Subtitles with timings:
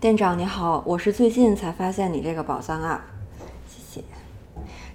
[0.00, 3.04] 店长你好，我是最近才发现你这个宝藏啊，
[3.68, 4.02] 谢谢。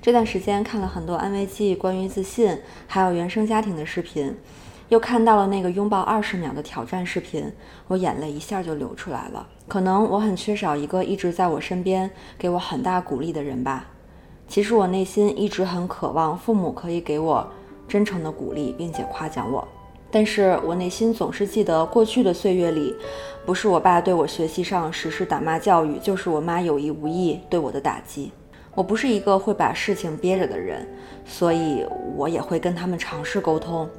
[0.02, 4.36] 这段时间看了很多安慰剂、关于自信，还有原生家庭的视频，
[4.90, 7.54] 又看到了那个拥抱二十秒的挑战视频，
[7.88, 9.48] 我眼泪一下就流出来了。
[9.68, 13.86] 可能我很缺少一个一直在我身边给我很大鼓励的人吧。
[14.48, 17.48] 其实我内心一直很渴望父母可以给我
[17.88, 19.68] 真诚的鼓励，并且夸奖我。
[20.12, 22.96] 但是我内心总是记得过去的岁月里，
[23.46, 28.32] 不是我爸对我学习上实施打骂教育，就是我妈有意无意对我的打击。
[28.74, 30.88] 我不是一个会把事情憋着的人，
[31.26, 31.86] 所以
[32.16, 33.90] 我也会跟他们尝试沟通。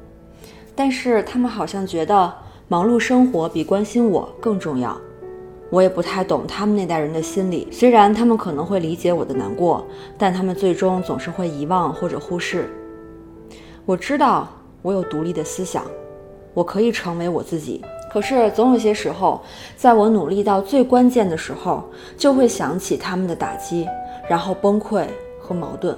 [0.75, 2.31] 但是他们好像觉得
[2.67, 4.99] 忙碌生活比关心我更重要。
[5.69, 9.85] 我也不太懂他们那代人的心理，虽然他们可能会理解我的难过，
[10.17, 12.69] 但他们最终总是会遗忘或者忽视。
[13.85, 14.47] 我知道
[14.87, 15.83] 我有独立的思想。
[16.53, 19.41] 我可以成为我自己，可是总有些时候，
[19.75, 21.83] 在我努力到最关键的时候，
[22.17, 23.85] 就会想起他们的打击，
[24.29, 25.05] 然后崩溃
[25.41, 25.95] 和矛盾。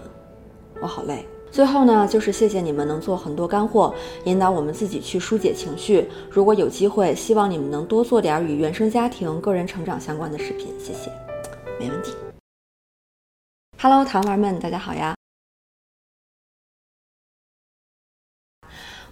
[0.82, 1.24] 我好累。
[1.52, 3.94] 最后呢，就是谢谢你们能做很多干货，
[4.26, 6.10] 引导我们自己去疏解情绪。
[6.30, 10.68] 如果有机会，希望你们能多做点与原生家庭、个人成长相关的视频。
[10.80, 11.12] 谢谢，
[11.80, 12.12] 没问题。
[13.82, 15.19] Hello，糖丸们，大家好呀。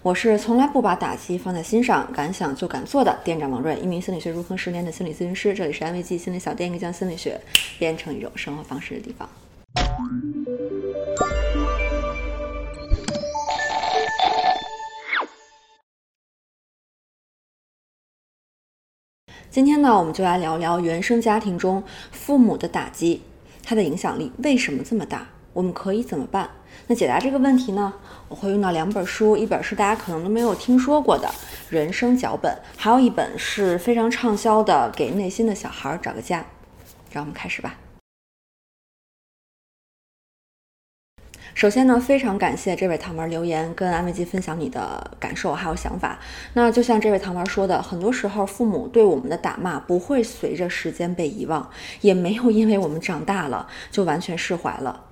[0.00, 5.52] 我是从来不把打击放在心上，敢想就敢做的店长王瑞，一名心理学入坑十年的心理咨询师。
[5.52, 7.38] 这里是安慰剂心理小店，一个将心理学
[7.80, 9.28] 变成一种生活方式的地方。
[19.50, 23.20] 今天呢，我们就来聊聊原生家庭中父母的打击，
[23.64, 25.26] 它的影响力为什么这么大？
[25.58, 26.48] 我们可以怎么办？
[26.86, 27.92] 那解答这个问题呢？
[28.28, 31.26] 我会用到两本书，一本是大家可能都没有听说过的
[31.68, 36.40] 《人生脚本》，还有一本是非常畅销的《给内心的小孩找个家》。
[37.10, 37.74] 让我们开始吧。
[41.54, 46.20] 首先呢，非常感谢这位糖丸留言跟安慰剂分享你的感受还有想法。
[46.54, 51.68] 那就像这位糖丸说的，很多时候父母对我们的打骂不会随着时间被遗忘，
[52.00, 55.06] 也没有因为我们长大了就完全释怀了。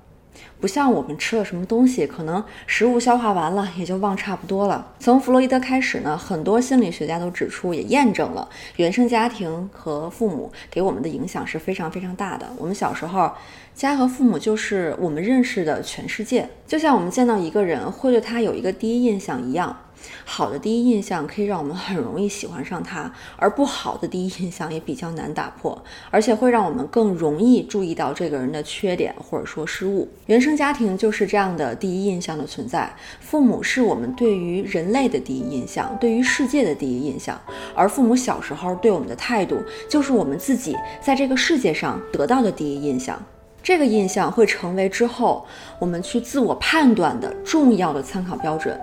[0.60, 4.94] 不像我们吃了什么东西，可能食物消化完了也就忘差不多了。
[4.98, 12.46] 从弗洛伊德开始呢，很多心理学家都指出，也验证了原生家庭和父母给我们的影响是非常非常大的。
[12.56, 13.30] 我们小时候，
[13.74, 19.76] 家和父母就是我们认识的全世界，就像我们见到一个人会对他有一个第一印象一样。
[20.24, 25.80] 好的第一印象可以让我们很容易喜欢上他，而不好的第一印象也比较难打破，
[26.10, 30.08] 而且会让我们更容易注意到这个人的缺点或者说失误。
[30.26, 37.40] 原生家庭就是这样的第一印象的存在，父母是我们对于人类的第一印象，对于世界的第一印象，
[37.74, 43.20] 而父母小时候对我们的态度，就是我们自己在这个世界上得到的第一印象。
[43.62, 45.44] 这个印象会成为之后
[45.80, 48.78] 我们去自我判断的重要的参考标准。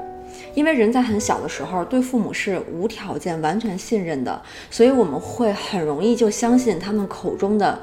[0.53, 7.79] 因为人在很小的时候对父母是无条件、完全信任的，所以我们会很容易就相信他们口中的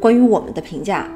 [0.00, 1.08] 关于我们的评价，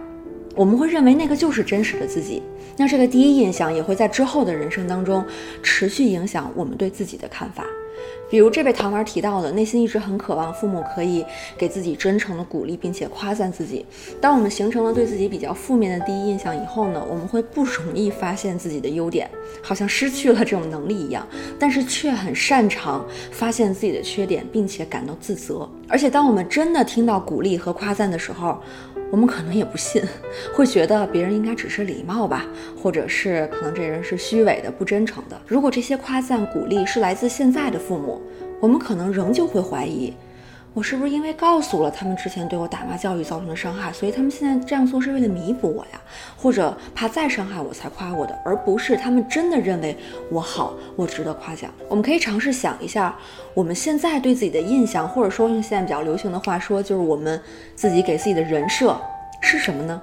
[0.54, 2.42] 我们会认为那个就是真实的自己。
[2.76, 5.24] 那这个第一印象也会在之后的人生当中
[5.62, 7.64] 持续影响我们对自己的看法。
[8.30, 11.24] 比如这位糖丸提到的，内心一直很渴望父母可以
[11.56, 13.86] 给自己真诚的鼓励，并且夸赞自己。
[14.20, 19.30] 当我们形成了对自己比较负面的第一印象以后呢，我们会不容易发现自己的优点，
[19.62, 21.26] 好像失去了这种能力一样。
[21.58, 25.68] 但是却很擅长发现自己的缺点，并且感到自责。
[25.88, 28.60] 而且当我们真的听到鼓励和夸赞的时候，
[29.10, 30.02] 我们可能也不信，
[30.54, 32.44] 会觉得别人应该只是礼貌吧，
[32.76, 35.40] 或者是可能这人是虚伪的、不真诚的。
[35.46, 38.20] 如果这些夸赞、鼓励是来自现在的父母，
[38.60, 40.12] 我们可能仍旧会怀疑。
[40.74, 46.00] 我是不是因为告诉了他们之前对我打骂教育造成的伤害，所以他们现在这样做是为了弥补我呀？
[46.36, 49.96] 或者怕再伤害我才夸我的，而不是他们真的认为
[50.30, 51.68] 我好，我值得夸奖？
[51.88, 53.16] 我们可以尝试想一下，
[53.54, 57.40] 我们现在对自己的印象，或者说用现在比较流行的话说，就是我们
[57.74, 58.96] 自己给自己的人设
[59.40, 60.00] 是什么呢？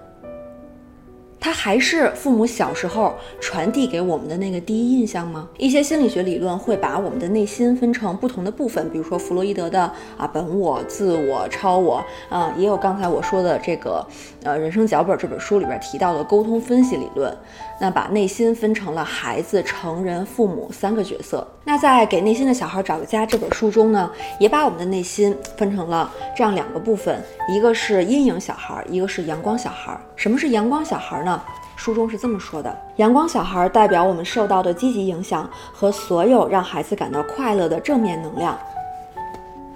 [1.46, 5.48] 它还是父母小时候传递给我们的那个第一印象吗？
[5.60, 9.80] 一些心理学理论会把我们的内心分成不同的部分，比如说弗洛伊德的
[10.18, 14.04] 啊本我、自我、超我，啊也有刚才我说的这个
[14.42, 17.32] 呃人生脚本这本书里边提到的沟通分析理论。
[17.80, 21.45] 那把内心分成了孩子、成人、父母三个角色。
[21.63, 30.00] 那在给内心的小孩找个家这本书中呢，也把我们的内心分成了这样两个部分，一个是阴影小孩，一个是阳光小孩。
[30.16, 31.42] 什么是阳光小孩呢？
[31.75, 38.57] 书中是这么说的：阳光小孩代表我们受到的积极影响和所有让孩子感到快乐的正面能量，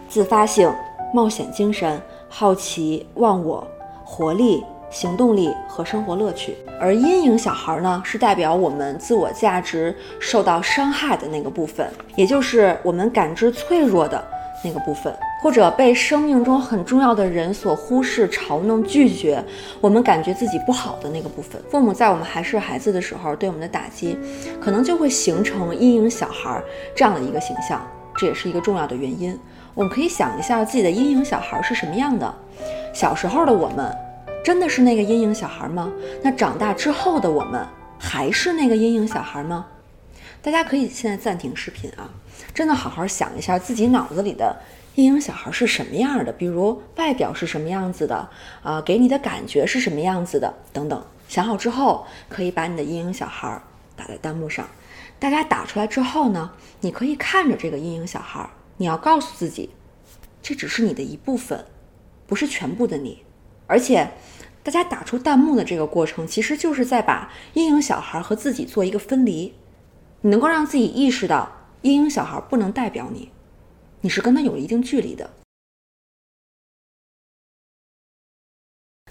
[0.08, 0.74] 自发性、
[1.14, 3.68] 冒险精神、好奇、忘我、
[4.06, 6.56] 活力、行动力和生活乐趣。
[6.80, 14.24] 而阴影小孩呢，是代表我们自我价值受到伤害的那个部分，也就是我们感知脆弱的
[14.64, 15.14] 那个部分。
[15.42, 19.42] 或者被生命中很重要的人所忽视、嘲弄、拒绝，
[19.80, 21.62] 我们感觉自己不好的那个部分。
[21.70, 24.18] 父母在我们还是孩子的时候对我们的打击，
[24.60, 26.62] 可能就会形成阴影小孩
[26.94, 27.82] 这样的一个形象，
[28.18, 29.40] 这也是一个重要的原因。
[29.74, 32.36] 我们可以想一下自己的阴影小孩是什么样的。
[32.92, 33.90] 小时候的我们，
[34.44, 35.92] 真的是那个阴影小孩吗？
[36.24, 37.68] 那长大之后的我们，
[38.00, 39.68] 还是那个阴影小孩吗？
[40.42, 42.10] 大家可以现在暂停视频啊，
[42.54, 44.56] 真的好好想一下自己脑子里的。
[44.96, 46.32] 阴影小孩是什么样的？
[46.32, 48.30] 比如外表是什么样子的？
[48.64, 50.54] 啊，给你的感觉是什么样子的？
[50.74, 51.02] 等等。
[51.28, 53.62] 想好之后，可以把你的阴影小孩
[53.96, 54.68] 打在弹幕上。
[55.20, 59.70] 大家打出来之后呢，你可以看着这个阴影小孩，你要告诉自己，
[60.42, 61.64] 这只是你的一部分，
[62.26, 63.22] 不是全部的你。
[63.70, 64.10] 而且，
[64.64, 69.54] 大家打出弹幕的这个过程，其实就是在把阴影小孩和自己做一个分离。
[70.22, 71.50] 你能够让自己意识到，
[71.84, 73.32] 阴影小孩不能代表你。
[74.02, 75.30] 你是跟他有一定距离的，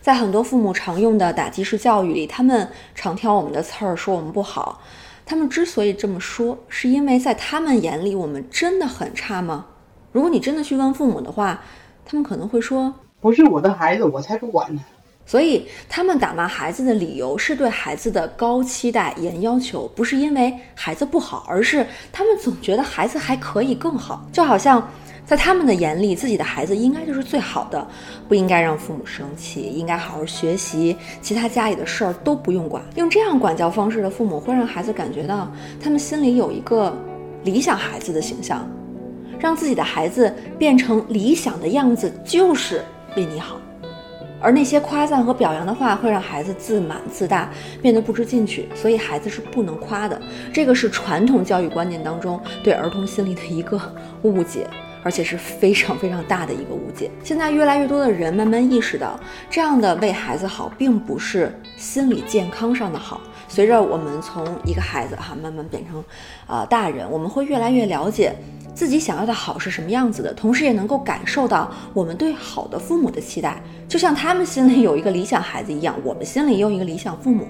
[0.00, 4.82] 在很多父母常用的打击式教育里，他们常挑我们的刺儿说我们不好。
[5.24, 9.66] 他们之所以这么说，是因为在他们眼里我们真的很差吗？
[10.10, 11.62] 如果你真的去问父母的话，
[12.04, 14.80] 他们可能会说：“不是我的孩子，我才不管呢。”
[15.26, 24.26] 所以，他们打骂孩子的理由是对孩子的高期待、严要求，不是因为孩子不好，而是他们总觉得孩子还可以更好。
[24.32, 24.88] 就好像
[25.26, 27.86] 在他们的眼里，自己的孩子应该就是最好的，
[28.26, 32.82] 不应该让父母生气，应该好好学习，其他家里的事儿都不用管。
[32.94, 36.96] 用这样管教方式的父母，会让孩子感觉到他们心里有一个
[37.44, 38.66] 理想孩子的形象，
[39.38, 42.82] 让自己的孩子变成理想的样子，就是
[43.16, 43.60] 为你好。
[44.40, 47.50] 而那些夸赞和表扬的话，会让孩子自满自大，
[47.82, 48.68] 变得不知进取。
[48.72, 50.20] 所以孩子是不能夸的，
[50.52, 53.80] 这个是传统教育观念当中对儿童心理的一个
[54.22, 54.68] 误解，
[55.08, 57.10] 而且是非常非常大的一个误解。
[57.24, 59.18] 现在越来越多的人慢慢意识到，
[59.48, 63.22] 这样的为孩子好，并不是心理健康上的好。
[63.48, 66.04] 随着我们从一个孩子哈慢慢变成，
[66.46, 68.34] 呃大人，我们会越来越了解。
[68.74, 77.48] 自己想要的好是什么样子的，同时也能够感受到我们对好的父母的期待，就像他们心里有一个理想孩子一样，我们心里也有一个理想父母。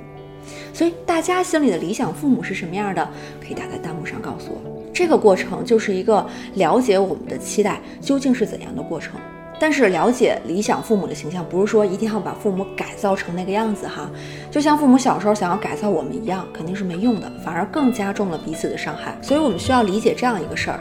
[0.79, 3.11] 所以大家心里的理想父母是什么样的，
[3.41, 4.81] 可以打在弹幕上告诉我。
[4.95, 9.15] 这个过程就是一个了解我们的期待究竟是怎样的过程。
[9.59, 14.09] 但是了解理想父母的形象，不是说一定要把父母改造成那个样子哈。
[14.53, 19.19] 就像父母小时候想要改造我们一样，肯定是没用的，反而更加重了彼此的伤害。
[19.21, 20.79] 所以我们需要理解这样一个事儿。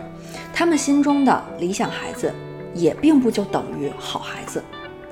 [0.54, 2.32] 他们心中的理想孩子，
[2.76, 4.64] 也并不就等于好孩子，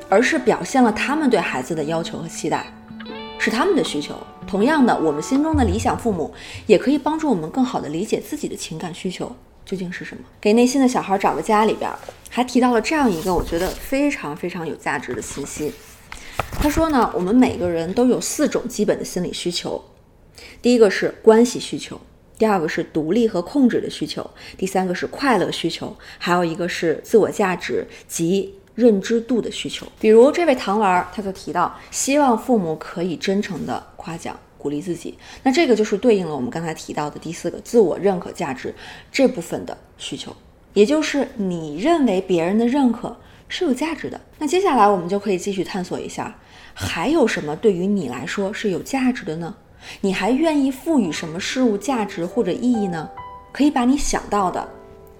[0.09, 2.67] 而是表现了他们对孩子的要求和期待，
[3.39, 4.13] 是他们的需求。
[4.47, 6.33] 同样的，我们心中的理想父母，
[6.67, 10.23] 也可以帮助我们更好的理解自己的情感需求究竟是什么。
[10.39, 11.91] 给内心的小孩找个家里边，
[12.29, 15.73] 还提到了这样一个我觉得非常非常有价值的信息。
[16.59, 19.83] 他说呢，我们每个人都有四种基本的心理需求，
[20.61, 21.99] 第一个是关系需求。
[22.37, 29.87] 第二个是独立和控制的需求，第三个是快乐需求，还有一个是自我价值及认知度的需求。
[29.99, 38.75] 比如这位糖丸，他就提到希望父母可以真诚的夸奖、鼓励自己，那这个就是对应了我们刚才提到的第四个自我认可价值
[39.11, 40.35] 这部分的需求，
[40.73, 44.19] 也就是你认为别人的认可是有价值的。
[44.37, 46.35] 那接下来我们就可以继续探索一下，
[46.73, 49.55] 还有什么对于你来说是有价值的呢？
[50.01, 53.09] 你还愿意赋予什么事物价值或者意义呢？
[53.51, 54.67] 可以把你想到的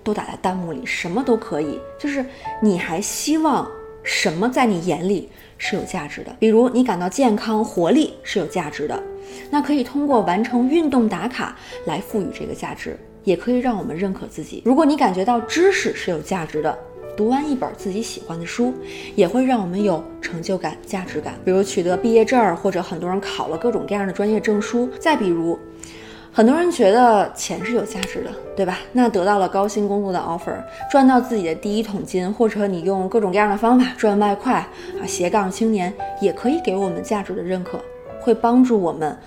[0.06, 1.78] 都打在弹幕里，什么都可以。
[2.00, 2.26] 就是
[2.62, 3.70] 你还希望
[4.04, 6.34] 什么在你眼里是有价值的？
[6.40, 9.04] 比如你感到健康活力是有价值的，
[9.50, 14.62] 那可以通过完成运动打卡来赋予这个价值，也可以让我们认可自己。
[14.64, 16.78] 如果你感觉到知识是有价值的。
[17.18, 18.74] 读完一本自己喜欢的书，
[19.16, 21.36] 也会让我们有成就感、价值感。
[21.46, 24.90] 比如取得毕业证，或者很多人考了各种各样的专业证书。
[25.00, 25.58] 再比如，
[26.36, 28.80] 很多人觉得钱是有价值的，对吧？
[28.92, 30.62] 那得到了高薪工作的 offer，
[30.92, 37.80] 赚到自己的第一桶金，或者你用各种各样的方法赚外快啊，斜杠青年也可以给我们价值的认可，
[38.20, 39.18] 会帮助我们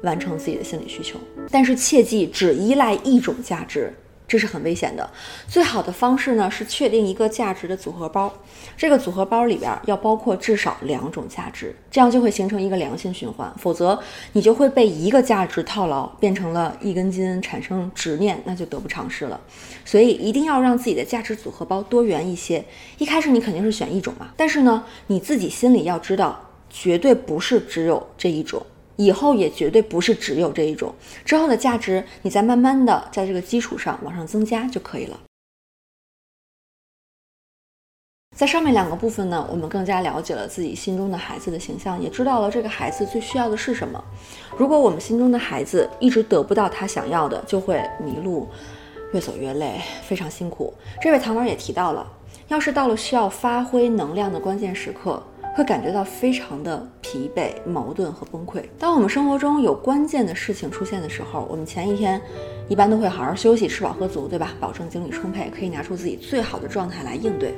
[0.00, 1.20] 完成自己的心理需求。
[1.50, 3.92] 但是切记，只依赖一种价值。
[4.30, 5.10] 这是很危险的。
[5.48, 8.32] 最好的方式呢是确定一个价值的组合包，
[8.76, 13.52] 这个组合包里边要包括至少两种价值，这样就会形成一个良性循环。
[13.58, 14.00] 否则
[14.34, 19.40] 你就会被一个价值套牢，变成了一根筋，产生执念，那就得不偿失了。
[19.84, 22.64] 所以一定要让自己的价值组合包多元一些。
[22.98, 28.64] 一开始你肯定是选一种嘛，但是呢，你自己心里要知道，绝对不是只有这一种。
[29.02, 35.18] 以后也绝对不是只有这一种，之后的价值你再慢慢的在这个基础上往上增加就可以了。
[38.36, 44.02] 在上面两个部分呢，我们更加了解了自己心中的孩子的形象，也知道了这个孩子最需要的是什么。
[44.58, 48.48] 如果我们心中的孩子一直得不到他想要的，就会迷路，
[49.14, 50.74] 越走越累，非常辛苦。
[51.00, 52.06] 这位唐文也提到了，
[52.48, 55.22] 要是到了需要发挥能量的关键时刻。
[55.60, 58.62] 会感觉到非常的疲惫、矛盾和崩溃。
[58.78, 62.18] 当我们生活中有关键的事情出现的时候，我们前一天
[62.66, 64.54] 一般都会好好休息、吃饱喝足，对吧？
[64.58, 67.54] 保证精力充沛，可以拿出自己最好的状态来应对。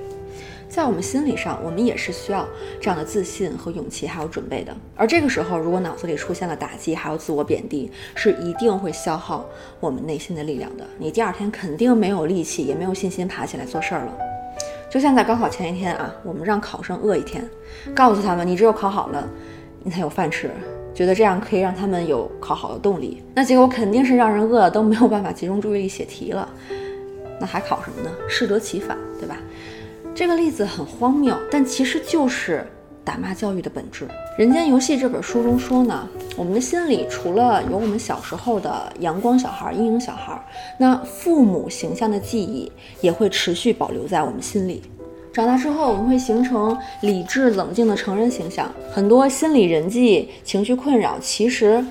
[0.69, 2.45] 在我们心理上，我们也是需要
[2.81, 4.77] 这样的自信和勇气，还有准备的。
[4.97, 9.47] 而这个时候，如果脑子里出现了打击，还有自我贬低，是一定会消耗
[9.79, 10.85] 我们内心的力量的。
[10.99, 14.32] 你第二天肯定没有力气，也没有信心爬起来做事儿了。
[14.93, 17.43] 就像在高考前一天啊，我们让考生饿一天，
[17.95, 19.27] 告诉他们你只有考好了，
[19.83, 20.51] 你才有饭吃，
[20.93, 23.23] 觉得这样可以让他们有考好的动力。
[23.35, 26.47] 那结果肯定是让人饿了都没有办法集中注意力写题了，
[27.41, 28.11] 那还考什么呢？
[28.29, 29.39] 适得其反，对吧？
[30.15, 32.63] 这个例子很荒谬，但其实就是
[33.05, 34.07] 打骂教育的本质。
[34.39, 40.41] 《人间游戏》这本书中说呢，我们的心里除了有我们小时候的阳光小孩、阴影小孩，
[40.79, 44.83] 那父母形象的记忆也会持续保留在我们心里。
[45.33, 51.85] 长大之后，我们会形成理智冷静的成人形象，很多心理、人际、情绪困扰，其实。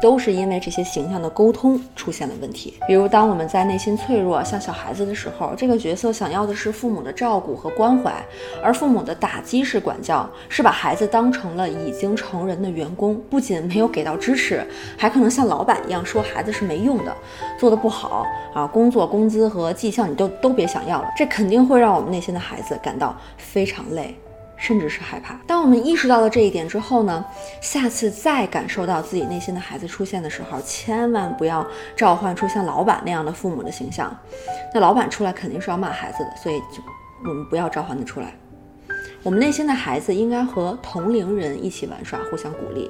[0.00, 2.74] 都是因为这些形象的沟通出现了问题。
[2.86, 8.24] 比如，当我们在内心脆弱、像小孩子的时候，这个角色想要的是父母的照顾和关怀，
[8.62, 17.14] 而父母的打击式管教是把孩子当成了已经成人的员工，不仅没有给到支持，还可能像老板一样说孩子是没用的，
[17.58, 21.08] 做的不好啊，工作工资和绩效你都都别想要了。
[21.16, 24.16] 这肯定会让我们内心的孩子感到非常累。
[24.56, 25.34] 甚至是害怕。
[25.46, 27.24] 当我们意识到了这一点之后呢，
[27.60, 34.16] 下次再感受到自己内心的孩子出现的时候，千万不要召唤出像老板那样的父母的形象。
[34.74, 36.82] 那老板出来肯定是要骂孩子的，所以就
[37.28, 38.34] 我们不要召唤他出来。
[39.26, 42.88] 我们内心的孩子应该和同龄人一起玩耍，互相鼓励。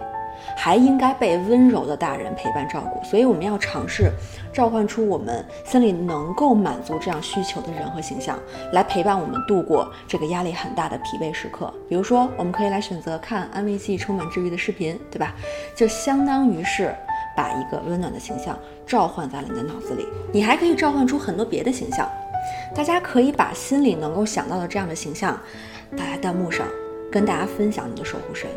[0.55, 4.13] 还应该被温柔的大人陪伴照顾，所以我们要尝试
[4.53, 8.39] 召唤出我们心里能够满足这样需求的人和形象，
[8.75, 11.73] 来陪伴我们度过这个压力很大的疲惫时刻。
[11.89, 15.35] 比如说，我们可以来选择看安慰剂充满治愈的视频，对吧？
[15.75, 16.95] 就相当于是
[17.35, 20.07] 把一个温暖的形象召唤在了你的脑子里。
[20.35, 22.07] 你还可以召唤出很多别的形象，
[22.75, 25.41] 大家可以把心里能够想到的这样的形象
[25.95, 26.67] 打在弹幕上，
[27.13, 28.49] 跟大家分享你的守护神。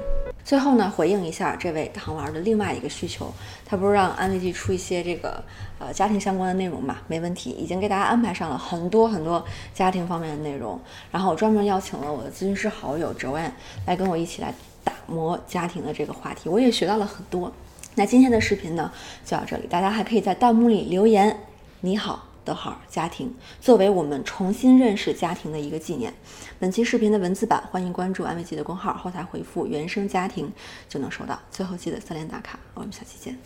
[0.46, 3.32] 最后呢，回应一下这位糖丸的另外一个需求，
[3.66, 5.44] 他不是让安慰剂出一些这个
[5.78, 6.98] 呃家庭相关的内容嘛？
[7.08, 9.46] 没问题，已经给大家安排上了很多很多
[9.76, 10.80] 家庭方面的内容。
[11.12, 13.52] 然后我专门邀请了我的咨询师好友 Joanne
[13.86, 14.52] 来跟我一起来
[14.84, 17.52] 打磨家庭的这个话题，我也学到了很多。
[17.94, 18.92] 那今天的视频呢
[19.24, 21.42] 就到这里，大家还可以在弹幕里留言，
[21.82, 22.29] 你好。
[22.46, 26.14] 的号家庭作为我们重新认识家庭的一个纪念。
[26.60, 30.52] 本期视频的文字版，欢迎关注安慰剂的公号，后台回复“原生家庭”
[30.90, 31.40] 就能收到。
[31.52, 33.38] 最后记得三连打卡，我们下期见，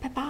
[0.00, 0.22] 拜拜。